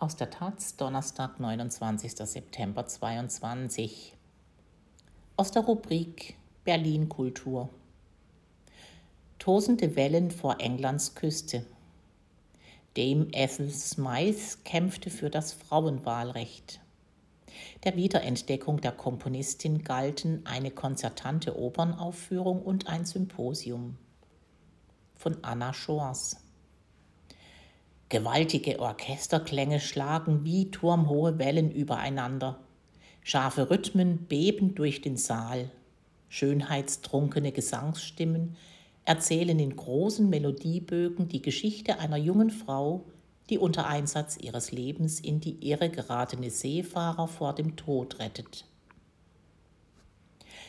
Aus 0.00 0.14
der 0.14 0.30
Taz, 0.30 0.76
Donnerstag, 0.76 1.40
29. 1.40 2.12
September 2.18 2.86
22. 2.86 4.14
Aus 5.36 5.50
der 5.50 5.62
Rubrik 5.62 6.36
Berlin 6.62 7.08
Kultur. 7.08 7.68
Tosende 9.40 9.96
Wellen 9.96 10.30
vor 10.30 10.60
Englands 10.60 11.16
Küste. 11.16 11.66
Dame 12.96 13.26
Ethel 13.32 13.72
Smythe 13.72 14.58
kämpfte 14.62 15.10
für 15.10 15.30
das 15.30 15.52
Frauenwahlrecht. 15.52 16.78
Der 17.82 17.96
Wiederentdeckung 17.96 18.80
der 18.80 18.92
Komponistin 18.92 19.82
galten 19.82 20.46
eine 20.46 20.70
konzertante 20.70 21.58
Opernaufführung 21.58 22.62
und 22.62 22.86
ein 22.86 23.04
Symposium. 23.04 23.96
Von 25.16 25.42
Anna 25.42 25.74
Schors. 25.74 26.36
Gewaltige 28.08 28.80
Orchesterklänge 28.80 29.80
schlagen 29.80 30.44
wie 30.44 30.70
turmhohe 30.70 31.38
Wellen 31.38 31.70
übereinander. 31.70 32.58
Scharfe 33.22 33.68
Rhythmen 33.70 34.26
beben 34.26 34.74
durch 34.74 35.02
den 35.02 35.18
Saal. 35.18 35.70
Schönheitstrunkene 36.30 37.52
Gesangsstimmen 37.52 38.56
erzählen 39.04 39.58
in 39.58 39.76
großen 39.76 40.28
Melodiebögen 40.28 41.28
die 41.28 41.42
Geschichte 41.42 41.98
einer 41.98 42.16
jungen 42.16 42.50
Frau, 42.50 43.04
die 43.50 43.58
unter 43.58 43.86
Einsatz 43.86 44.38
ihres 44.38 44.72
Lebens 44.72 45.20
in 45.20 45.40
die 45.40 45.66
Irre 45.66 45.90
geratene 45.90 46.50
Seefahrer 46.50 47.28
vor 47.28 47.54
dem 47.54 47.76
Tod 47.76 48.18
rettet. 48.18 48.64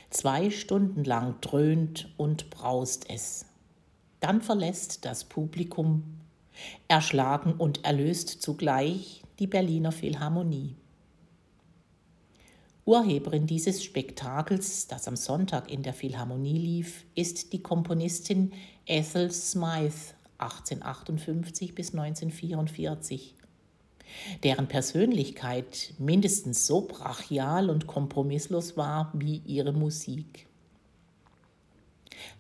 Zwei 0.10 0.50
Stunden 0.50 1.04
lang 1.04 1.40
dröhnt 1.40 2.14
und 2.18 2.50
braust 2.50 3.10
es. 3.10 3.46
Dann 4.20 4.42
verlässt 4.42 5.06
das 5.06 5.24
Publikum 5.24 6.20
erschlagen 6.88 7.54
und 7.54 7.86
erlöst 7.86 8.42
zugleich 8.42 9.24
die 9.40 9.48
Berliner 9.48 9.92
Philharmonie. 9.92 10.76
Urheberin 12.86 13.46
dieses 13.46 13.84
Spektakels, 13.84 14.88
das 14.88 15.08
am 15.08 15.16
Sonntag 15.16 15.72
in 15.72 15.84
der 15.84 15.94
Philharmonie 15.94 16.58
lief, 16.58 17.06
ist 17.14 17.54
die 17.54 17.62
Komponistin 17.62 18.52
Ethel 18.88 19.32
Smythe 19.32 20.16
1858 20.40 21.76
bis 21.76 21.94
1944, 21.94 23.36
deren 24.44 24.68
Persönlichkeit 24.68 25.94
mindestens 26.00 26.66
so 26.66 26.82
brachial 26.82 27.70
und 27.70 27.86
kompromisslos 27.86 28.76
war 28.76 29.12
wie 29.14 29.44
ihre 29.46 29.74
Musik. 29.74 30.49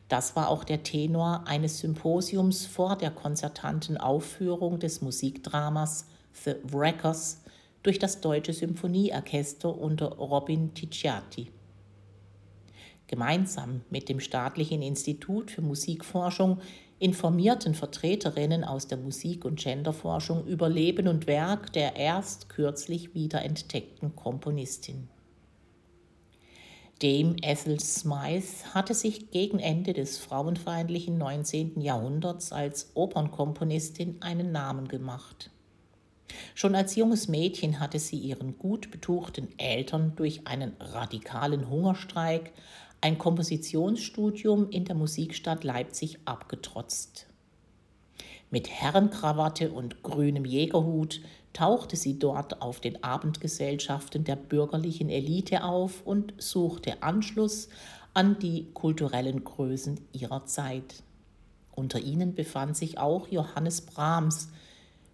Das 0.08 0.35
war 0.35 0.49
auch 0.49 0.63
der 0.63 0.83
Tenor 0.83 1.44
eines 1.45 1.80
Symposiums 1.80 2.66
vor 2.66 2.95
der 2.95 3.11
konzertanten 3.11 3.97
Aufführung 3.97 4.80
des 4.80 5.02
Musikdramas 5.02 6.08
The 6.33 6.55
Wreckers 6.63 7.44
durch 7.83 8.00
das 8.00 8.22
Deutsche 8.22 8.53
Symphonieorchester 8.53 9.75
unter 9.75 10.17
Robin 10.17 10.73
Ticciati. 10.73 11.52
Gemeinsam 13.07 13.81
mit 13.89 14.09
dem 14.09 14.19
Staatlichen 14.19 14.81
Institut 14.81 15.52
für 15.52 15.61
Musikforschung 15.61 16.59
informierten 17.00 17.73
Vertreterinnen 17.73 18.63
aus 18.63 18.88
der 18.88 18.97
Musik- 18.97 19.45
und 19.45 19.59
Genderforschung 19.59 20.45
über 20.45 20.69
Leben 20.69 21.07
und 21.07 21.27
Werk 21.27 21.72
der 21.73 21.95
erst 21.95 22.50
kürzlich 22.50 23.16
wiederentdeckten 23.16 24.16
Komponistin. 24.16 25.07
Dame 27.02 27.38
Ethel 27.42 27.80
Smythe 27.80 28.73
hatte 28.73 28.94
sich 28.94 29.31
gegen 29.31 29.59
Ende 29.59 29.94
des 29.94 30.17
frauenfeindlichen 30.17 31.17
19. 31.17 31.80
Jahrhunderts 31.80 32.52
als 32.52 32.91
Opernkomponistin 32.94 34.22
einen 34.22 34.52
Namen 34.52 34.89
gemacht. 34.89 35.50
Schon 36.56 36.75
als 36.75 36.97
junges 36.97 37.30
Mädchen 37.30 37.80
hatte 37.80 38.00
sie 38.00 38.17
ihren 38.17 38.58
gut 38.58 38.91
betuchten 38.91 39.47
Eltern 39.58 40.14
durch 40.17 40.45
einen 40.45 40.73
radikalen 40.79 41.69
Hungerstreik 41.69 42.51
ein 43.00 43.18
Kompositionsstudium 43.18 44.69
in 44.69 44.84
der 44.84 44.96
Musikstadt 44.96 45.63
Leipzig 45.63 46.19
abgetrotzt. 46.25 47.28
Mit 48.52 48.69
Herrenkrawatte 48.69 49.72
und 49.72 50.03
grünem 50.03 50.44
Jägerhut 50.44 51.22
tauchte 51.59 51.97
sie 51.97 52.18
dort 52.18 52.62
auf 52.62 52.80
den 52.80 53.03
Abendgesellschaften 53.03 54.24
der 54.24 54.38
bürgerlichen 54.38 55.09
Elite 55.09 55.66
auf 55.66 56.08
und 56.08 56.34
suchte 56.38 57.03
Anschluss 57.03 57.68
an 58.14 58.40
die 58.40 58.72
kulturellen 58.74 59.44
Größen 59.44 60.00
ihrer 60.14 60.46
Zeit. 60.46 61.03
Unter 61.75 62.00
ihnen 62.00 62.34
befand 62.34 62.78
sich 62.78 62.97
auch 62.97 63.28
Johannes 63.28 63.81
Brahms, 63.81 64.47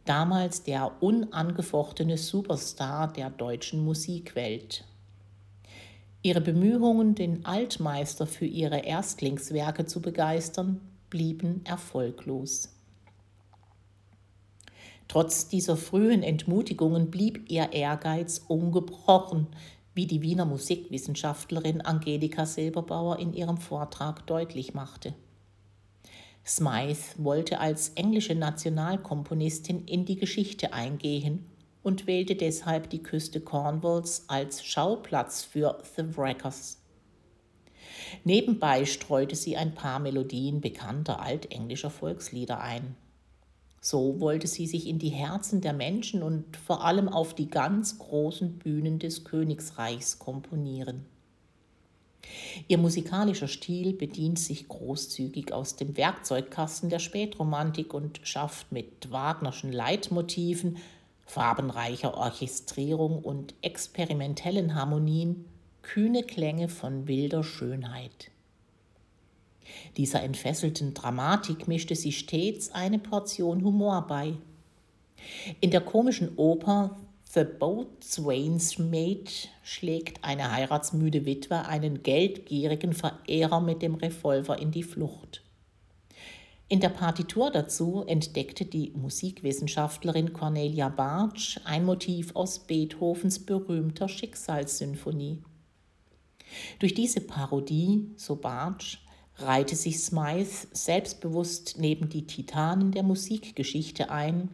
damals 0.05 0.61
der 0.61 1.01
unangefochtene 1.01 2.19
Superstar 2.19 3.11
der 3.11 3.31
deutschen 3.31 3.83
Musikwelt. 3.83 4.85
Ihre 6.21 6.41
Bemühungen, 6.41 7.15
den 7.15 7.43
Altmeister 7.43 8.27
für 8.27 8.45
ihre 8.45 8.85
Erstlingswerke 8.85 9.87
zu 9.87 9.99
begeistern, 9.99 10.79
blieben 11.09 11.61
erfolglos. 11.65 12.74
Trotz 15.07 15.47
dieser 15.47 15.77
frühen 15.77 16.23
Entmutigungen 16.23 17.11
blieb 17.11 17.49
ihr 17.49 17.73
Ehrgeiz 17.73 18.41
ungebrochen, 18.47 19.47
wie 19.93 20.07
die 20.07 20.21
Wiener 20.21 20.45
Musikwissenschaftlerin 20.45 21.81
Angelika 21.81 22.45
Silberbauer 22.45 23.19
in 23.19 23.33
ihrem 23.33 23.57
Vortrag 23.57 24.27
deutlich 24.27 24.73
machte. 24.73 25.13
Smythe 26.45 27.15
wollte 27.17 27.59
als 27.59 27.89
englische 27.89 28.35
Nationalkomponistin 28.35 29.85
in 29.85 30.05
die 30.05 30.17
Geschichte 30.17 30.73
eingehen 30.73 31.45
und 31.81 32.07
wählte 32.07 32.35
deshalb 32.35 32.89
die 32.89 33.01
Küste 33.01 33.39
Cornwalls 33.39 34.25
als 34.27 34.63
Schauplatz 34.63 35.43
für 35.43 35.81
The 35.95 36.17
Wreckers. 36.17 36.81
Nebenbei 38.23 38.85
streute 38.85 39.35
sie 39.35 39.55
ein 39.57 39.73
paar 39.73 39.99
Melodien 39.99 40.61
bekannter 40.61 41.21
altenglischer 41.21 41.89
Volkslieder 41.89 42.59
ein. 42.59 42.95
So 43.85 44.19
wollte 44.19 44.47
sie 44.47 44.65
sich 44.65 44.87
in 44.87 44.97
die 44.97 45.09
Herzen 45.09 45.61
der 45.61 45.71
Menschen 45.71 46.23
und 46.23 46.57
vor 46.57 46.83
allem 46.83 47.07
auf 47.07 47.35
die 47.35 47.47
ganz 47.47 47.99
großen 47.99 48.57
Bühnen 48.57 48.97
des 48.97 49.25
Königsreichs 49.25 50.17
komponieren. 50.17 51.05
Ihr 52.67 52.79
musikalischer 52.79 53.47
Stil 53.47 53.93
bedient 53.93 54.39
sich 54.39 54.67
großzügig 54.67 55.53
aus 55.53 55.75
dem 55.75 55.95
Werkzeugkasten 55.97 56.89
der 56.89 56.97
Spätromantik 56.97 57.93
und 57.93 58.21
schafft 58.23 58.71
mit 58.71 59.11
Wagnerschen 59.11 59.71
Leitmotiven, 59.71 60.77
farbenreicher 61.27 62.17
Orchestrierung 62.17 63.19
und 63.19 63.53
experimentellen 63.61 64.73
Harmonien 64.73 65.45
kühne 65.83 66.23
Klänge 66.23 66.69
von 66.69 67.07
wilder 67.07 67.43
Schönheit. 67.43 68.31
Dieser 69.97 70.21
entfesselten 70.23 70.93
Dramatik 70.93 71.67
mischte 71.67 71.95
sie 71.95 72.11
stets 72.11 72.71
eine 72.71 72.99
Portion 72.99 73.63
Humor 73.63 74.05
bei. 74.07 74.33
In 75.61 75.71
der 75.71 75.81
komischen 75.81 76.35
Oper 76.37 76.97
The 77.33 77.43
Boatswain's 77.43 78.77
Maid 78.77 79.49
schlägt 79.63 80.23
eine 80.23 80.51
heiratsmüde 80.51 81.25
Witwe 81.25 81.65
einen 81.65 82.01
geldgierigen 82.01 82.93
Verehrer 82.93 83.59
mit 83.59 83.81
dem 83.81 83.95
Revolver 83.95 84.57
in 84.57 84.71
die 84.71 84.83
Flucht. 84.83 85.41
In 86.67 86.79
der 86.79 86.89
Partitur 86.89 87.51
dazu 87.51 88.03
entdeckte 88.07 88.65
die 88.65 88.91
Musikwissenschaftlerin 88.95 90.33
Cornelia 90.33 90.89
Bartsch 90.89 91.59
ein 91.63 91.85
Motiv 91.85 92.35
aus 92.35 92.59
Beethovens 92.59 93.45
berühmter 93.45 94.07
Schicksalssymphonie. 94.07 95.43
Durch 96.79 96.93
diese 96.93 97.21
Parodie, 97.21 98.09
so 98.15 98.37
Bartsch, 98.37 98.99
reihte 99.37 99.75
sich 99.75 99.99
Smythe 99.99 100.67
selbstbewusst 100.71 101.75
neben 101.77 102.09
die 102.09 102.25
Titanen 102.25 102.91
der 102.91 103.03
Musikgeschichte 103.03 104.09
ein 104.09 104.49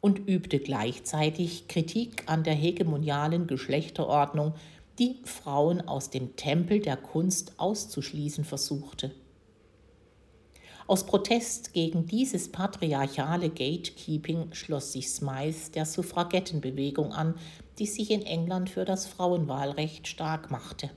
und 0.00 0.28
übte 0.28 0.58
gleichzeitig 0.58 1.68
Kritik 1.68 2.24
an 2.26 2.44
der 2.44 2.54
hegemonialen 2.54 3.46
Geschlechterordnung, 3.46 4.54
die 4.98 5.16
Frauen 5.24 5.80
aus 5.86 6.10
dem 6.10 6.36
Tempel 6.36 6.80
der 6.80 6.96
Kunst 6.96 7.58
auszuschließen 7.58 8.44
versuchte. 8.44 9.12
Aus 10.88 11.04
Protest 11.04 11.74
gegen 11.74 12.06
dieses 12.06 12.50
patriarchale 12.50 13.50
Gatekeeping 13.50 14.54
schloss 14.54 14.92
sich 14.92 15.10
Smythe 15.10 15.70
der 15.74 15.84
Suffragettenbewegung 15.84 17.12
an, 17.12 17.34
die 17.78 17.86
sich 17.86 18.10
in 18.10 18.22
England 18.22 18.70
für 18.70 18.86
das 18.86 19.06
Frauenwahlrecht 19.06 20.08
stark 20.08 20.50
machte. 20.50 20.90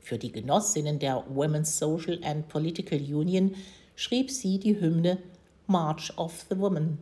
Für 0.00 0.18
die 0.18 0.32
Genossinnen 0.32 0.98
der 0.98 1.24
Women's 1.28 1.78
Social 1.78 2.18
and 2.24 2.48
Political 2.48 2.98
Union 2.98 3.54
schrieb 3.94 4.30
sie 4.30 4.58
die 4.58 4.80
Hymne 4.80 5.18
March 5.66 6.12
of 6.16 6.46
the 6.48 6.58
Woman, 6.58 6.98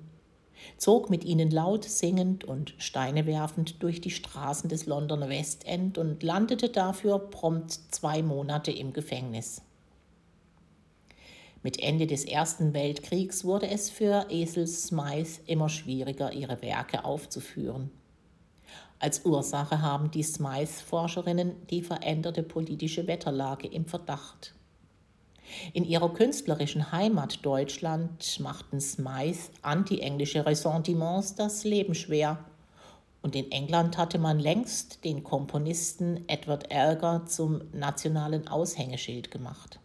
zog 0.76 1.08
mit 1.08 1.24
ihnen 1.24 1.50
laut 1.50 1.84
singend 1.84 2.44
und 2.44 2.74
Steine 2.78 3.24
werfend 3.24 3.82
durch 3.82 4.00
die 4.00 4.10
Straßen 4.10 4.68
des 4.68 4.86
Londoner 4.86 5.28
West 5.28 5.66
End 5.66 5.96
und 5.96 6.22
landete 6.22 6.68
dafür 6.68 7.18
prompt 7.18 7.72
zwei 7.90 8.22
Monate 8.22 8.72
im 8.72 8.92
Gefängnis. 8.92 9.62
Mit 11.62 11.80
Ende 11.80 12.06
des 12.06 12.24
Ersten 12.24 12.72
Weltkriegs 12.72 13.44
wurde 13.44 13.68
es 13.68 13.90
für 13.90 14.26
Esel 14.30 14.66
Smythe 14.66 15.40
immer 15.46 15.68
schwieriger, 15.68 16.32
ihre 16.32 16.62
Werke 16.62 17.04
aufzuführen. 17.04 17.90
Als 19.00 19.24
Ursache 19.24 19.80
haben 19.80 20.10
die 20.10 20.24
Smythe-Forscherinnen 20.24 21.66
die 21.68 21.82
veränderte 21.82 22.42
politische 22.42 23.06
Wetterlage 23.06 23.68
im 23.68 23.86
Verdacht. 23.86 24.54
In 25.72 25.84
ihrer 25.84 26.12
künstlerischen 26.12 26.90
Heimat 26.90 27.44
Deutschland 27.46 28.40
machten 28.40 28.80
Smythe 28.80 29.50
anti-englische 29.62 30.44
Ressentiments 30.44 31.36
das 31.36 31.64
Leben 31.64 31.94
schwer. 31.94 32.44
Und 33.22 33.36
in 33.36 33.50
England 33.50 33.98
hatte 33.98 34.18
man 34.18 34.38
längst 34.38 35.04
den 35.04 35.22
Komponisten 35.22 36.28
Edward 36.28 36.70
Elgar 36.72 37.26
zum 37.26 37.62
nationalen 37.72 38.48
Aushängeschild 38.48 39.30
gemacht. 39.30 39.78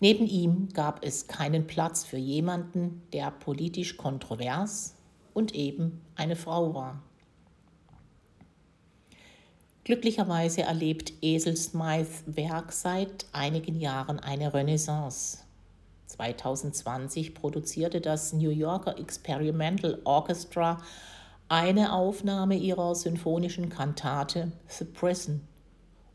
Neben 0.00 0.26
ihm 0.26 0.68
gab 0.74 1.04
es 1.04 1.26
keinen 1.26 1.66
Platz 1.66 2.04
für 2.04 2.18
jemanden, 2.18 3.02
der 3.12 3.30
politisch 3.30 3.96
kontrovers 3.96 4.94
und 5.32 5.54
eben 5.54 6.02
eine 6.16 6.36
Frau 6.36 6.74
war. 6.74 7.02
Glücklicherweise 9.86 10.62
erlebt 10.62 11.12
Esel 11.22 11.56
Smythes 11.56 12.24
Werk 12.26 12.72
seit 12.72 13.24
einigen 13.30 13.78
Jahren 13.78 14.18
eine 14.18 14.52
Renaissance. 14.52 15.44
2020 16.06 17.36
produzierte 17.36 18.00
das 18.00 18.32
New 18.32 18.50
Yorker 18.50 18.98
Experimental 18.98 20.00
Orchestra 20.02 20.82
eine 21.48 21.92
Aufnahme 21.92 22.56
ihrer 22.56 22.96
symphonischen 22.96 23.68
Kantate 23.68 24.50
The 24.66 24.86
Prison 24.86 25.42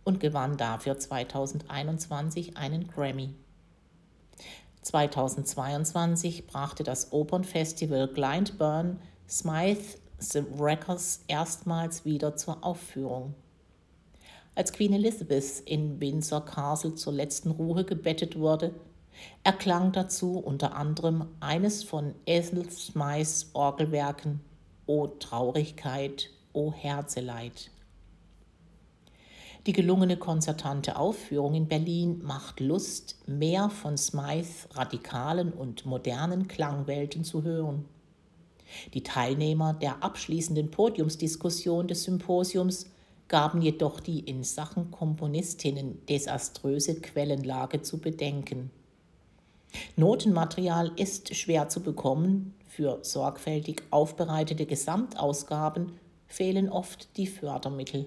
und 0.04 0.20
gewann 0.20 0.58
dafür 0.58 1.00
2021 1.00 2.58
einen 2.58 2.90
Grammy. 2.90 3.34
2022 4.82 6.46
brachte 6.46 6.84
das 6.84 7.14
Opernfestival 7.14 8.10
Glyndebourne 8.10 8.98
Smythe 9.30 9.98
The 10.18 10.44
Records 10.60 11.24
erstmals 11.30 12.04
wieder 12.04 12.36
zur 12.36 12.66
Aufführung. 12.66 13.34
Als 14.54 14.74
Queen 14.74 14.92
Elizabeth 14.92 15.62
in 15.66 16.02
Windsor 16.02 16.44
Castle 16.44 16.96
zur 16.96 17.14
letzten 17.14 17.52
Ruhe 17.52 17.86
gebettet 17.86 18.38
wurde, 18.38 18.74
erklang 19.44 19.94
dazu 19.94 20.38
unter 20.40 20.76
anderem 20.76 21.28
eines 21.40 21.84
von 21.84 22.16
Ethel 22.26 22.70
Smythes 22.70 23.50
Orgelwerken 23.54 24.42
O 24.88 25.08
Traurigkeit, 25.08 26.30
O 26.52 26.74
Herzeleid. 26.74 27.72
Die 29.68 29.74
gelungene 29.74 30.18
konzertante 30.18 30.98
Aufführung 30.98 31.54
in 31.54 31.68
Berlin 31.70 32.22
macht 32.22 32.60
Lust, 32.60 33.20
mehr 33.28 33.70
von 33.70 33.98
Smythes 33.98 34.68
radikalen 34.72 35.54
und 35.54 35.86
modernen 35.86 36.50
Klangwelten 36.50 37.24
zu 37.24 37.44
hören. 37.44 37.86
Die 38.94 39.04
Teilnehmer 39.04 39.74
der 39.74 40.04
abschließenden 40.04 40.72
Podiumsdiskussion 40.72 41.88
des 41.88 42.04
Symposiums 42.04 42.91
gaben 43.32 43.62
jedoch 43.62 44.02
die 44.02 44.20
in 44.20 44.44
Sachen 44.44 44.92
Komponistinnen 44.92 46.06
desaströse 46.06 47.00
Quellenlage 47.00 47.82
zu 47.82 47.98
bedenken. 47.98 48.72
Notenmaterial 49.96 50.92
ist 50.98 51.34
schwer 51.34 51.70
zu 51.70 51.82
bekommen, 51.82 52.54
für 52.68 53.00
sorgfältig 53.04 53.84
aufbereitete 53.90 54.66
Gesamtausgaben 54.66 55.94
fehlen 56.28 56.68
oft 56.68 57.16
die 57.16 57.26
Fördermittel. 57.26 58.06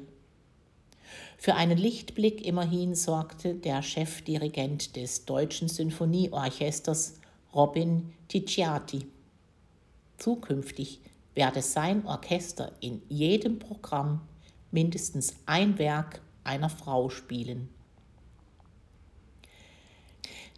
Für 1.39 1.55
einen 1.55 1.79
Lichtblick 1.79 2.47
immerhin 2.47 2.95
sorgte 2.95 3.55
der 3.55 3.81
Chefdirigent 3.81 4.95
des 4.95 5.25
Deutschen 5.25 5.69
Sinfonieorchesters 5.69 7.15
Robin 7.55 8.13
Ticciati. 8.29 9.07
Zukünftig 10.19 11.01
werde 11.35 11.63
sein 11.63 12.05
Orchester 12.05 12.73
in 12.81 13.01
jedem 13.09 13.59
Programm 13.59 14.21
mindestens 14.75 15.37
ein 15.47 15.79
Werk 15.79 16.21
einer 16.43 16.69
Frau 16.69 17.09
spielen. 17.09 17.71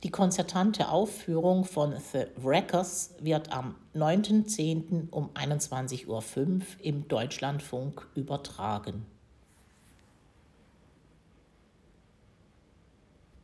Die 0.03 0.11
konzertante 0.11 0.89
Aufführung 0.89 1.65
von 1.65 1.95
The 2.13 2.27
Wreckers 2.37 3.15
wird 3.21 3.53
am 3.53 3.77
9.10. 3.95 5.11
um 5.11 5.31
21.05 5.31 6.07
Uhr 6.07 6.23
im 6.83 7.09
Deutschlandfunk 7.09 8.07
übertragen. 8.15 9.07